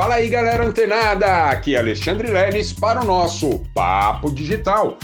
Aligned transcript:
Fala 0.00 0.14
aí, 0.14 0.30
galera 0.30 0.66
antenada! 0.66 1.50
Aqui 1.50 1.74
é 1.74 1.78
Alexandre 1.78 2.30
Leles 2.30 2.72
para 2.72 3.02
o 3.02 3.04
nosso 3.04 3.58
Papo 3.74 4.30
Digital. 4.30 4.96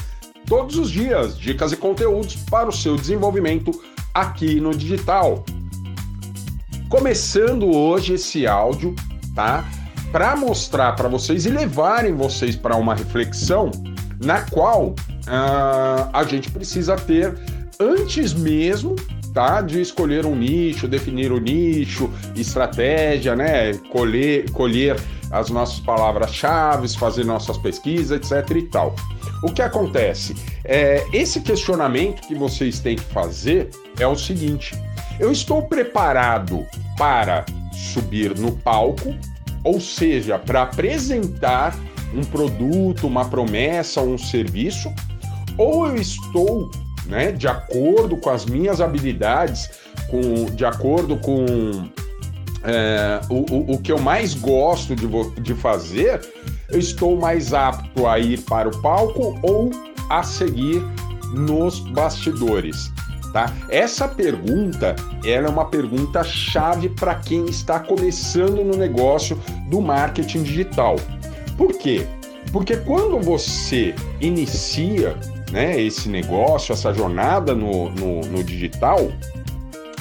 Todos 0.47 0.79
os 0.79 0.91
dias, 0.91 1.39
dicas 1.39 1.71
e 1.71 1.77
conteúdos 1.77 2.35
para 2.35 2.71
o 2.71 2.73
seu 2.73 2.97
desenvolvimento 2.97 3.71
aqui 4.15 4.59
no 4.59 4.75
digital. 4.75 5.45
Começando 6.89 7.71
hoje 7.77 8.15
esse 8.15 8.47
áudio, 8.47 8.95
tá? 9.35 9.67
Para 10.11 10.35
mostrar 10.35 10.97
para 10.97 11.11
vocês 11.11 11.45
e 11.45 11.51
levarem 11.51 12.15
vocês 12.15 12.57
para 12.57 12.75
uma 12.75 12.95
reflexão 12.95 13.71
na 14.19 14.47
qual 14.47 14.93
uh, 14.93 16.09
a 16.11 16.25
gente 16.25 16.51
precisa 16.51 16.97
ter 16.97 17.39
antes 17.79 18.33
mesmo 18.33 18.97
tá? 19.37 19.61
De 19.61 19.83
escolher 19.83 20.25
um 20.25 20.35
nicho, 20.35 20.89
definir 20.89 21.31
o 21.31 21.39
nicho, 21.39 22.11
estratégia, 22.35 23.37
né? 23.37 23.75
Colher, 23.93 24.51
colher 24.51 24.99
as 25.31 25.51
nossas 25.51 25.79
palavras-chave, 25.79 26.89
fazer 26.97 27.23
nossas 27.23 27.59
pesquisas, 27.59 28.19
etc. 28.19 28.57
e 28.57 28.63
tal. 28.63 28.97
O 29.43 29.53
que 29.53 29.61
acontece? 29.61 30.35
É, 30.65 31.07
esse 31.13 31.43
questionamento 31.43 32.27
que 32.27 32.35
vocês 32.35 32.81
têm 32.81 32.97
que 32.97 33.05
fazer 33.05 33.69
é 34.01 34.07
o 34.07 34.17
seguinte: 34.17 34.75
eu 35.21 35.31
estou 35.31 35.61
preparado 35.65 36.65
para 36.97 37.45
subir 37.93 38.35
no 38.39 38.53
palco, 38.53 39.15
ou 39.63 39.79
seja, 39.83 40.39
para 40.39 40.63
apresentar 40.63 41.77
um 42.15 42.25
produto, 42.25 43.07
uma 43.07 43.27
promessa, 43.27 44.01
um 44.01 44.17
serviço, 44.17 44.91
ou 45.59 45.89
eu 45.89 45.97
estou 45.97 46.71
né? 47.07 47.33
De 47.33 47.49
acordo 47.49 48.17
com 48.17 48.31
as 48.31 48.47
minhas 48.47 48.81
habilidades, 48.81 49.71
com, 50.09 50.45
de 50.55 50.65
acordo 50.65 51.17
com 51.17 51.45
é, 52.65 53.21
o, 53.31 53.75
o, 53.75 53.79
que 53.79 53.93
eu 53.93 53.99
mais 53.99 54.35
gosto 54.35 54.95
de, 54.95 55.07
de 55.41 55.55
fazer, 55.55 56.21
eu 56.69 56.79
estou 56.79 57.17
mais 57.17 57.55
apto 57.55 58.07
a 58.07 58.19
ir 58.19 58.41
para 58.43 58.69
o 58.69 58.83
palco 58.83 59.39
ou 59.43 59.71
a 60.11 60.23
seguir 60.23 60.83
nos 61.33 61.81
bastidores. 61.81 62.91
Tá? 63.33 63.53
Essa 63.69 64.09
pergunta 64.09 64.97
ela 65.25 65.47
é 65.47 65.51
uma 65.51 65.67
pergunta 65.67 66.25
chave 66.25 66.89
para 66.89 67.15
quem 67.17 67.45
está 67.47 67.79
começando 67.79 68.65
no 68.65 68.77
negócio 68.77 69.39
do 69.69 69.81
marketing 69.81 70.43
digital. 70.43 70.97
Por 71.57 71.73
quê? 71.75 72.07
Porque 72.53 72.77
quando 72.77 73.21
você 73.21 73.95
inicia 74.21 75.17
né, 75.51 75.81
esse 75.81 76.09
negócio, 76.09 76.73
essa 76.73 76.93
jornada 76.93 77.55
no, 77.55 77.91
no, 77.91 78.21
no 78.23 78.45
digital, 78.45 79.11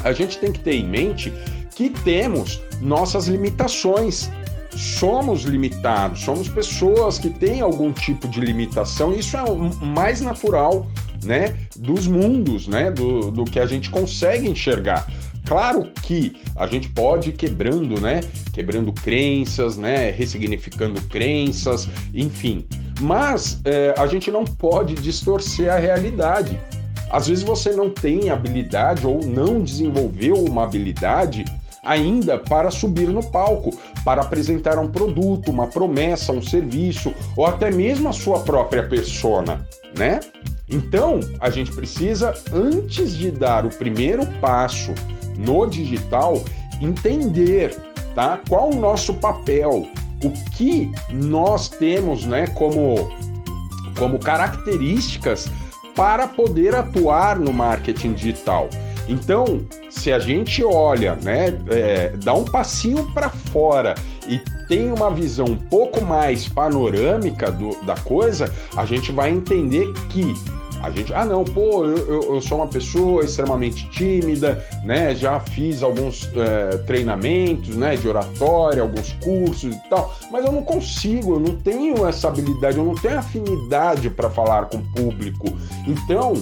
a 0.04 0.12
gente 0.14 0.38
tem 0.38 0.52
que 0.52 0.60
ter 0.60 0.76
em 0.76 0.88
mente 0.88 1.34
que 1.76 1.90
temos 1.90 2.62
nossas 2.82 3.28
limitações. 3.28 4.30
Somos 4.72 5.44
limitados, 5.44 6.22
somos 6.22 6.50
pessoas 6.50 7.18
que 7.18 7.30
têm 7.30 7.62
algum 7.62 7.94
tipo 7.94 8.28
de 8.28 8.42
limitação, 8.42 9.14
isso 9.14 9.38
é 9.38 9.44
o 9.44 9.58
mais 9.86 10.20
natural 10.20 10.86
né, 11.24 11.56
dos 11.78 12.08
mundos, 12.08 12.68
né, 12.68 12.92
do, 12.92 13.32
do 13.32 13.46
que 13.46 13.60
a 13.60 13.66
gente 13.66 13.90
consegue 13.90 14.50
enxergar. 14.50 15.08
Claro 15.46 15.92
que 16.02 16.38
a 16.56 16.66
gente 16.66 16.90
pode 16.90 17.30
ir 17.30 17.34
quebrando, 17.34 18.02
né? 18.02 18.22
Quebrando 18.52 18.92
crenças, 18.92 19.78
né? 19.78 20.10
Ressignificando 20.10 21.00
crenças, 21.04 21.88
enfim. 22.14 22.66
Mas 23.00 23.62
é, 23.64 23.94
a 23.98 24.08
gente 24.08 24.32
não 24.32 24.44
pode 24.44 24.96
distorcer 24.96 25.72
a 25.72 25.78
realidade. 25.78 26.60
Às 27.12 27.28
vezes 27.28 27.44
você 27.44 27.72
não 27.72 27.90
tem 27.90 28.30
habilidade 28.30 29.06
ou 29.06 29.24
não 29.24 29.62
desenvolveu 29.62 30.36
uma 30.36 30.64
habilidade 30.64 31.46
ainda 31.84 32.40
para 32.40 32.72
subir 32.72 33.08
no 33.10 33.24
palco, 33.24 33.78
para 34.04 34.24
apresentar 34.24 34.80
um 34.80 34.88
produto, 34.88 35.52
uma 35.52 35.68
promessa, 35.68 36.32
um 36.34 36.42
serviço 36.42 37.14
ou 37.38 37.46
até 37.46 37.70
mesmo 37.70 38.10
a 38.10 38.14
sua 38.14 38.40
própria 38.40 38.84
persona, 38.88 39.66
né? 39.96 40.20
Então, 40.68 41.20
a 41.40 41.52
gente 41.52 41.72
precisa 41.72 42.34
antes 42.52 43.16
de 43.16 43.30
dar 43.30 43.68
o 43.68 43.70
primeiro 43.70 44.26
passo 44.42 44.94
no 45.38 45.66
digital 45.66 46.42
entender, 46.82 47.76
tá? 48.14 48.40
Qual 48.48 48.72
o 48.72 48.76
nosso 48.76 49.14
papel, 49.16 49.88
o 50.24 50.32
que 50.52 50.92
nós 51.12 51.70
temos 51.70 52.26
né, 52.26 52.48
como, 52.48 53.10
como 53.98 54.20
características 54.20 55.50
para 55.96 56.28
poder 56.28 56.76
atuar 56.76 57.40
no 57.40 57.54
marketing 57.54 58.14
digital. 58.14 58.70
Então, 59.08 59.62
se 59.90 60.12
a 60.12 60.20
gente 60.20 60.64
olha, 60.64 61.16
né, 61.16 61.58
é, 61.70 62.10
dá 62.18 62.34
um 62.34 62.44
passinho 62.44 63.10
para 63.14 63.30
fora 63.30 63.96
e 64.28 64.40
tem 64.68 64.92
uma 64.92 65.12
visão 65.12 65.46
um 65.46 65.56
pouco 65.56 66.04
mais 66.04 66.48
panorâmica 66.48 67.52
do, 67.52 67.80
da 67.86 67.96
coisa, 67.96 68.52
a 68.76 68.84
gente 68.86 69.12
vai 69.12 69.30
entender 69.30 69.94
que 70.10 70.34
a 70.86 70.92
gente, 70.92 71.12
ah, 71.14 71.26
não, 71.26 71.44
pô, 71.44 71.86
eu, 71.86 72.36
eu, 72.36 72.42
sou 72.42 72.60
uma 72.60 72.68
pessoa 72.68 73.24
extremamente 73.24 73.90
tímida, 73.90 74.64
né? 74.84 75.16
Já 75.16 75.40
fiz 75.40 75.82
alguns 75.82 76.30
é, 76.36 76.78
treinamentos, 76.78 77.76
né, 77.76 77.96
de 77.96 78.08
oratória, 78.08 78.84
alguns 78.84 79.14
cursos 79.14 79.76
e 79.76 79.90
tal, 79.90 80.16
mas 80.32 80.46
eu 80.46 80.52
não 80.52 80.62
consigo, 80.62 81.34
eu 81.34 81.40
não 81.40 81.56
tenho 81.56 82.06
essa 82.06 82.28
habilidade, 82.28 82.78
eu 82.78 82.86
não 82.86 82.94
tenho 82.94 83.18
afinidade 83.18 84.12
para 84.12 84.30
falar 84.30 84.66
com 84.66 84.78
o 84.78 84.84
público. 84.84 85.48
Então, 85.88 86.34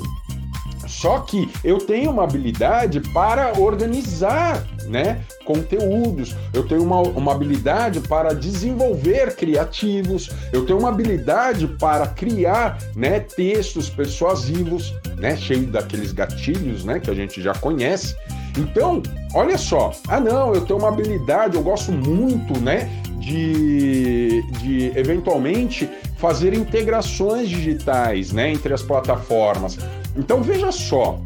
só 1.03 1.19
que 1.19 1.49
eu 1.65 1.79
tenho 1.79 2.11
uma 2.11 2.23
habilidade 2.23 3.01
para 3.01 3.59
organizar 3.59 4.65
né, 4.87 5.19
conteúdos, 5.43 6.33
eu 6.53 6.65
tenho 6.65 6.81
uma, 6.81 7.01
uma 7.01 7.33
habilidade 7.33 7.99
para 7.99 8.33
desenvolver 8.33 9.35
criativos, 9.35 10.29
eu 10.53 10.65
tenho 10.65 10.79
uma 10.79 10.87
habilidade 10.87 11.67
para 11.67 12.07
criar 12.07 12.77
né, 12.95 13.19
textos 13.19 13.89
persuasivos, 13.89 14.93
né, 15.17 15.35
cheio 15.35 15.67
daqueles 15.67 16.13
gatilhos 16.13 16.85
né, 16.85 17.01
que 17.01 17.09
a 17.09 17.13
gente 17.13 17.41
já 17.41 17.53
conhece. 17.53 18.15
Então, 18.57 19.03
olha 19.33 19.57
só, 19.57 19.91
ah 20.07 20.21
não, 20.21 20.55
eu 20.55 20.61
tenho 20.61 20.79
uma 20.79 20.87
habilidade, 20.87 21.57
eu 21.57 21.63
gosto 21.63 21.91
muito 21.91 22.57
né, 22.61 22.89
de, 23.19 24.41
de 24.61 24.97
eventualmente 24.97 25.89
fazer 26.15 26.53
integrações 26.53 27.49
digitais 27.49 28.31
né, 28.31 28.53
entre 28.53 28.73
as 28.73 28.81
plataformas. 28.81 29.77
Então 30.15 30.41
veja 30.41 30.71
só, 30.71 31.19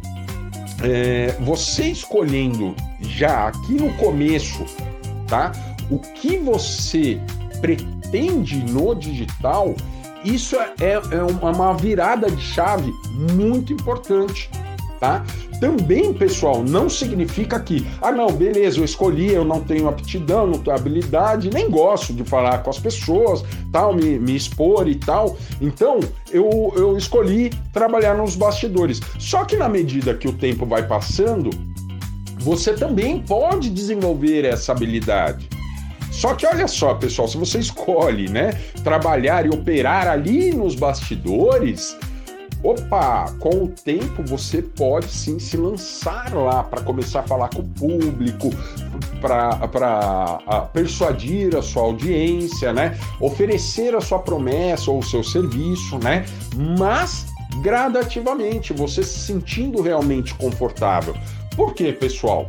é, 0.84 1.36
você 1.42 1.86
escolhendo 1.86 2.76
já 3.02 3.48
aqui 3.48 3.74
no 3.74 3.94
começo, 3.96 4.66
tá? 5.28 5.52
O 5.90 6.00
que 6.00 6.38
você 6.38 7.20
pretende 7.62 8.58
no 8.58 8.94
digital, 8.94 9.76
isso 10.24 10.56
é, 10.56 10.94
é 10.94 11.24
uma 11.24 11.74
virada 11.74 12.30
de 12.30 12.42
chave 12.42 12.92
muito 13.36 13.74
importante, 13.74 14.50
tá? 15.00 15.26
Também, 15.60 16.14
pessoal, 16.14 16.64
não 16.64 16.90
significa 16.90 17.60
que, 17.60 17.86
ah, 18.02 18.12
não, 18.12 18.32
beleza, 18.32 18.80
eu 18.80 18.86
escolhi, 18.86 19.34
eu 19.34 19.44
não 19.44 19.62
tenho 19.62 19.88
aptidão, 19.88 20.46
não 20.46 20.60
tenho 20.60 20.76
habilidade, 20.76 21.50
nem 21.52 21.70
gosto 21.70 22.14
de 22.14 22.24
falar 22.24 22.60
com 22.60 22.70
as 22.70 22.78
pessoas, 22.78 23.44
tal, 23.72 23.96
me, 23.96 24.20
me 24.20 24.36
expor 24.36 24.88
e 24.88 24.96
tal. 24.96 25.38
Então, 25.60 26.00
eu, 26.32 26.74
eu 26.76 26.98
escolhi 26.98 27.52
trabalhar 27.74 28.16
nos 28.16 28.36
bastidores. 28.36 29.02
Só 29.18 29.46
que 29.46 29.56
na 29.56 29.68
medida 29.68 30.14
que 30.14 30.28
o 30.28 30.34
tempo 30.34 30.66
vai 30.66 30.86
passando, 30.86 31.50
você 32.40 32.74
também 32.74 33.20
pode 33.20 33.70
desenvolver 33.70 34.46
essa 34.46 34.72
habilidade. 34.72 35.50
Só 36.12 36.34
que 36.34 36.48
olha 36.48 36.68
só, 36.68 36.96
pessoal, 36.96 37.28
se 37.28 37.38
você 37.38 37.60
escolhe, 37.60 38.30
né, 38.30 38.60
trabalhar 38.84 39.46
e 39.46 39.50
operar 39.50 40.08
ali 40.08 40.52
nos 40.52 40.74
bastidores, 40.74 41.96
Opa, 42.64 43.32
com 43.40 43.66
o 43.66 43.68
tempo 43.68 44.24
você 44.24 44.62
pode 44.62 45.08
sim 45.08 45.38
se 45.38 45.56
lançar 45.56 46.34
lá 46.34 46.64
para 46.64 46.82
começar 46.82 47.20
a 47.20 47.24
falar 47.24 47.50
com 47.50 47.62
o 47.62 47.68
público, 47.68 48.50
para 49.22 50.68
persuadir 50.74 51.56
a 51.56 51.62
sua 51.62 51.84
audiência, 51.84 52.74
né? 52.74 52.98
Oferecer 53.22 53.96
a 53.96 54.02
sua 54.02 54.20
promessa 54.20 54.90
ou 54.90 55.00
o 55.00 55.04
seu 55.04 55.24
serviço, 55.24 56.00
né? 56.00 56.26
Mas 56.80 57.28
gradativamente, 57.62 58.74
você 58.74 59.04
se 59.04 59.20
sentindo 59.20 59.82
realmente 59.82 60.34
confortável. 60.36 61.16
Por 61.56 61.74
quê, 61.74 61.94
pessoal? 61.94 62.48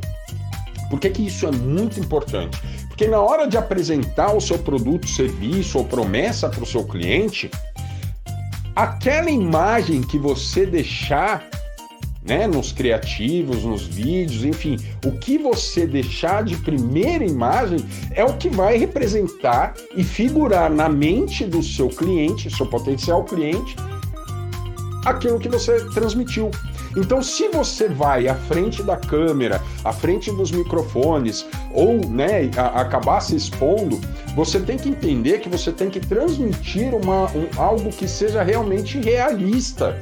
Por 0.90 0.99
que, 0.99 1.11
que 1.11 1.26
isso 1.26 1.46
é 1.46 1.50
muito 1.50 2.00
importante? 2.00 2.61
Porque 2.88 3.06
na 3.06 3.20
hora 3.20 3.46
de 3.46 3.56
apresentar 3.56 4.34
o 4.34 4.40
seu 4.40 4.58
produto, 4.58 5.06
serviço 5.06 5.78
ou 5.78 5.84
promessa 5.84 6.49
para 6.49 6.62
o 6.62 6.66
seu 6.66 6.82
cliente, 6.82 7.50
aquela 8.78 9.28
imagem 9.28 10.02
que 10.02 10.16
você 10.16 10.64
deixar 10.64 11.44
né, 12.22 12.46
nos 12.46 12.70
criativos, 12.70 13.64
nos 13.64 13.82
vídeos, 13.82 14.44
enfim, 14.44 14.76
o 15.04 15.19
que 15.19 15.36
você 15.36 15.84
deixar 15.84 16.44
de 16.44 16.56
primeira 16.58 17.25
imagem 17.25 17.84
é 18.14 18.25
o 18.25 18.36
que 18.36 18.48
vai 18.48 18.76
representar 18.76 19.75
e 19.96 20.04
figurar 20.04 20.70
na 20.70 20.88
mente 20.88 21.44
do 21.44 21.60
seu 21.60 21.88
cliente, 21.88 22.54
seu 22.56 22.66
potencial 22.66 23.25
cliente, 23.25 23.75
aquilo 25.04 25.40
que 25.40 25.48
você 25.48 25.84
transmitiu. 25.86 26.48
Então, 26.96 27.20
se 27.20 27.48
você 27.48 27.88
vai 27.88 28.28
à 28.28 28.34
frente 28.36 28.80
da 28.84 28.96
câmera, 28.96 29.60
à 29.84 29.92
frente 29.92 30.30
dos 30.30 30.52
microfones, 30.52 31.44
ou 31.72 32.06
né, 32.08 32.50
a, 32.56 32.80
acabar 32.80 33.20
se 33.20 33.36
expondo, 33.36 34.00
você 34.34 34.60
tem 34.60 34.76
que 34.76 34.88
entender 34.88 35.40
que 35.40 35.48
você 35.48 35.72
tem 35.72 35.90
que 35.90 36.00
transmitir 36.00 36.94
uma, 36.94 37.24
um, 37.32 37.48
algo 37.56 37.90
que 37.90 38.08
seja 38.08 38.42
realmente 38.42 38.98
realista. 38.98 39.98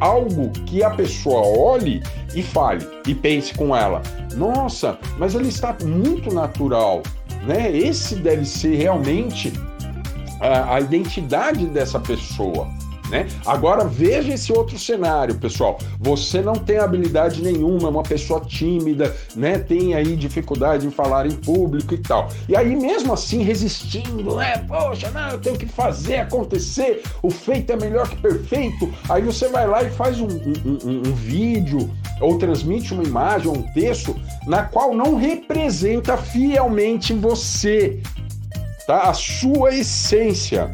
Algo 0.00 0.48
que 0.64 0.82
a 0.82 0.88
pessoa 0.88 1.46
olhe 1.46 2.02
e 2.34 2.42
fale 2.42 2.86
e 3.06 3.14
pense 3.14 3.52
com 3.52 3.76
ela: 3.76 4.00
nossa, 4.34 4.98
mas 5.18 5.34
ele 5.34 5.48
está 5.48 5.76
muito 5.84 6.32
natural, 6.32 7.02
né? 7.46 7.70
Esse 7.70 8.16
deve 8.16 8.46
ser 8.46 8.76
realmente 8.76 9.52
a, 10.40 10.76
a 10.76 10.80
identidade 10.80 11.66
dessa 11.66 12.00
pessoa. 12.00 12.66
Né? 13.10 13.26
Agora 13.44 13.84
veja 13.84 14.32
esse 14.32 14.52
outro 14.52 14.78
cenário, 14.78 15.34
pessoal. 15.34 15.78
Você 15.98 16.40
não 16.40 16.54
tem 16.54 16.78
habilidade 16.78 17.42
nenhuma, 17.42 17.88
é 17.88 17.90
uma 17.90 18.02
pessoa 18.02 18.40
tímida, 18.40 19.14
né? 19.34 19.58
Tem 19.58 19.94
aí 19.94 20.14
dificuldade 20.14 20.86
em 20.86 20.90
falar 20.90 21.26
em 21.26 21.32
público 21.32 21.92
e 21.92 21.98
tal. 21.98 22.28
E 22.48 22.56
aí, 22.56 22.76
mesmo 22.76 23.12
assim, 23.12 23.42
resistindo, 23.42 24.36
né? 24.36 24.58
Poxa, 24.58 25.10
não, 25.10 25.30
eu 25.30 25.38
tenho 25.38 25.58
que 25.58 25.66
fazer 25.66 26.18
acontecer, 26.18 27.02
o 27.20 27.30
feito 27.30 27.72
é 27.72 27.76
melhor 27.76 28.08
que 28.08 28.16
perfeito. 28.16 28.92
Aí 29.08 29.22
você 29.22 29.48
vai 29.48 29.66
lá 29.66 29.82
e 29.82 29.90
faz 29.90 30.20
um, 30.20 30.28
um, 30.28 30.78
um, 30.84 30.98
um 31.08 31.12
vídeo 31.12 31.90
ou 32.20 32.38
transmite 32.38 32.94
uma 32.94 33.02
imagem 33.02 33.50
um 33.50 33.62
texto 33.72 34.14
na 34.46 34.62
qual 34.62 34.94
não 34.94 35.16
representa 35.16 36.16
fielmente 36.16 37.12
você, 37.14 38.00
tá? 38.86 39.02
A 39.10 39.14
sua 39.14 39.74
essência 39.74 40.70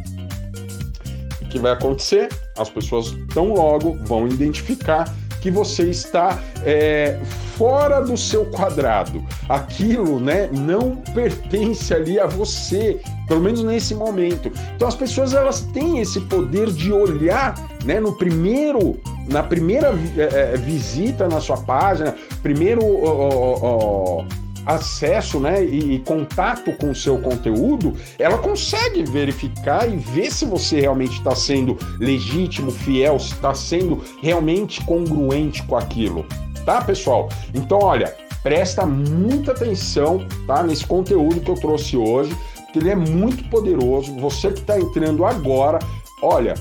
que 1.49 1.59
vai 1.59 1.73
acontecer? 1.73 2.29
As 2.59 2.69
pessoas 2.69 3.17
tão 3.33 3.55
logo 3.55 3.97
vão 4.05 4.27
identificar 4.27 5.13
que 5.41 5.51
você 5.51 5.85
está 5.85 6.43
é, 6.65 7.21
fora 7.57 8.01
do 8.01 8.17
seu 8.17 8.47
quadrado. 8.47 9.25
Aquilo, 9.49 10.19
né, 10.19 10.49
não 10.53 10.97
pertence 10.97 11.95
ali 11.95 12.19
a 12.19 12.27
você, 12.27 13.01
pelo 13.29 13.41
menos 13.41 13.63
nesse 13.63 13.95
momento. 13.95 14.51
Então 14.75 14.89
as 14.89 14.97
pessoas 14.97 15.35
elas 15.35 15.61
têm 15.73 16.01
esse 16.01 16.21
poder 16.23 16.73
de 16.73 16.93
olhar, 16.93 17.55
né, 17.85 18.01
no 18.01 18.13
primeiro, 18.13 19.01
na 19.29 19.43
primeira 19.43 19.95
é, 20.17 20.55
é 20.55 20.57
visita 20.57 21.29
na 21.29 21.41
sua 21.41 21.59
página, 21.59 22.15
primeiro 22.43 22.83
ó, 22.85 23.59
ó, 23.63 24.25
acesso 24.67 25.39
né, 25.39 25.65
e, 25.65 25.95
e, 25.95 25.99
contato 26.01 26.73
com 26.73 26.91
o 26.91 26.95
seu 26.95 27.19
conteúdo, 27.19 27.95
ela 28.19 28.37
consegue 28.39 29.05
verificar 29.05 29.89
e 29.89 29.97
ver 29.97 30.33
se 30.33 30.45
você 30.45 30.81
realmente 30.81 31.19
está 31.19 31.35
sendo 31.35 31.79
legítimo, 32.01 32.71
fiel, 32.71 33.19
se 33.19 33.33
está 33.33 33.55
sendo 33.55 34.03
realmente 34.21 34.85
congruente 34.85 35.63
com 35.63 35.77
aquilo. 35.77 36.27
Tá, 36.65 36.83
pessoal? 36.83 37.29
Então, 37.55 37.79
olha, 37.81 38.13
presta 38.43 38.85
muita 38.85 39.53
atenção 39.53 40.27
tá, 40.47 40.65
nesse 40.65 40.85
conteúdo 40.85 41.41
que 41.41 41.51
eu 41.51 41.55
trouxe 41.55 41.97
hoje, 41.97 42.37
porque 42.65 42.81
ele 42.81 42.91
é 42.91 42.97
muito 42.97 43.49
poderoso. 43.49 44.13
Você 44.17 44.51
que 44.51 44.61
está 44.61 44.79
entrando 44.79 45.25
agora, 45.25 45.79
olha, 46.21 46.55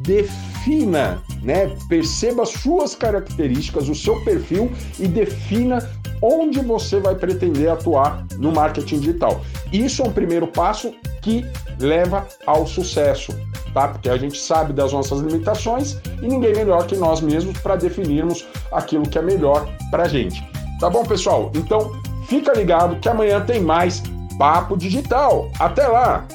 defina, 0.00 1.22
né? 1.42 1.70
Perceba 1.88 2.44
suas 2.44 2.94
características, 2.96 3.88
o 3.88 3.94
seu 3.94 4.20
perfil 4.24 4.70
e 4.98 5.06
defina 5.06 5.88
onde 6.22 6.60
você 6.60 7.00
vai 7.00 7.14
pretender 7.14 7.70
atuar 7.70 8.24
no 8.36 8.52
marketing 8.52 9.00
digital. 9.00 9.40
Isso 9.72 10.02
é 10.02 10.06
um 10.06 10.12
primeiro 10.12 10.46
passo 10.46 10.94
que 11.22 11.44
leva 11.78 12.26
ao 12.46 12.66
sucesso, 12.66 13.32
tá? 13.72 13.88
Porque 13.88 14.08
a 14.08 14.16
gente 14.16 14.38
sabe 14.38 14.72
das 14.72 14.92
nossas 14.92 15.20
limitações 15.20 15.98
e 16.22 16.26
ninguém 16.26 16.54
melhor 16.54 16.86
que 16.86 16.96
nós 16.96 17.20
mesmos 17.20 17.58
para 17.58 17.76
definirmos 17.76 18.46
aquilo 18.72 19.08
que 19.08 19.18
é 19.18 19.22
melhor 19.22 19.68
para 19.90 20.04
a 20.04 20.08
gente. 20.08 20.42
Tá 20.78 20.88
bom, 20.88 21.04
pessoal? 21.04 21.50
Então, 21.54 21.92
fica 22.26 22.52
ligado 22.52 22.96
que 23.00 23.08
amanhã 23.08 23.40
tem 23.44 23.60
mais 23.60 24.02
Papo 24.38 24.76
Digital. 24.76 25.50
Até 25.58 25.86
lá! 25.86 26.26